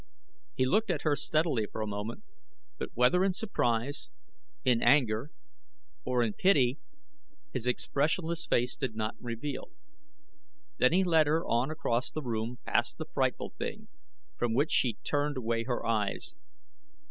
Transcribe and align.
He 0.55 0.65
looked 0.65 0.89
at 0.89 1.03
her 1.03 1.15
steadily 1.15 1.67
for 1.71 1.79
a 1.79 1.85
moment, 1.85 2.23
but 2.79 2.89
whether 2.95 3.23
in 3.23 3.33
surprise, 3.33 4.09
in 4.65 4.81
anger, 4.81 5.29
or 6.03 6.23
in 6.23 6.33
pity 6.33 6.79
his 7.53 7.67
expressionless 7.67 8.47
face 8.47 8.75
did 8.75 8.95
not 8.95 9.13
reveal. 9.19 9.69
Then 10.79 10.91
he 10.91 11.03
led 11.03 11.27
her 11.27 11.45
on 11.45 11.69
across 11.69 12.09
the 12.09 12.23
room 12.23 12.57
past 12.65 12.97
the 12.97 13.05
frightful 13.05 13.51
thing, 13.59 13.89
from 14.37 14.55
which 14.55 14.71
she 14.71 14.95
turned 15.03 15.37
away 15.37 15.65
her 15.65 15.85
eyes. 15.85 16.33